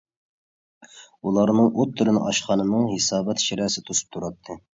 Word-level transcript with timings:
ئۇلارنىڭ 1.23 1.69
ئوتتۇرىنى 1.73 2.23
ئاشخانىنىڭ 2.31 2.89
ھېسابات 2.95 3.45
شىرەسى 3.45 3.87
توسۇپ 3.93 4.19
تۇراتتى. 4.19 4.61